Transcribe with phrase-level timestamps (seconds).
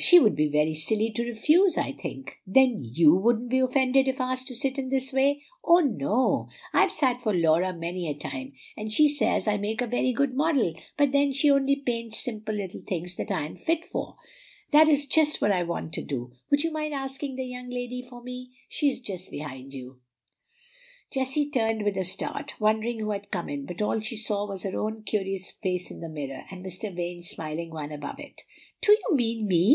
[0.00, 4.20] She would be very silly to refuse, I think." "Then YOU wouldn't be offended if
[4.20, 6.46] asked to sit in this way?" "Oh, no.
[6.72, 10.34] I've sat for Laura many a time, and she says I make a very good
[10.34, 10.72] model.
[10.96, 14.14] But then, she only paints simple little things that I am fit for."
[14.70, 16.30] "That is just what I want to do.
[16.48, 18.52] Would you mind asking the young lady for me?
[18.68, 19.98] She is just behind you."
[21.10, 24.62] Jessie turned with a start, wondering who had come in; but all she saw was
[24.62, 26.94] her own curious face in the mirror, and Mr.
[26.94, 28.42] Vane's smiling one above it.
[28.80, 29.74] "Do you mean me?"